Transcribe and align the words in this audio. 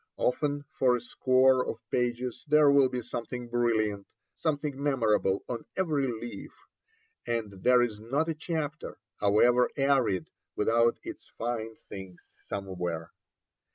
Often 0.17 0.65
for 0.73 0.95
a 0.95 0.99
score 0.99 1.63
of 1.63 1.77
pages 1.91 2.43
there 2.47 2.71
will 2.71 2.89
be 2.89 3.03
something 3.03 3.47
brilliant, 3.49 4.07
something 4.35 4.81
memorable 4.81 5.43
on 5.47 5.65
every 5.77 6.07
leaf, 6.07 6.55
and 7.27 7.51
there 7.61 7.83
is 7.83 7.99
not 7.99 8.27
a 8.27 8.33
chapter, 8.33 8.97
however 9.19 9.69
arid, 9.77 10.31
without 10.55 10.97
its 11.03 11.29
fine 11.37 11.75
things 11.87 12.33
somewhere. 12.49 13.11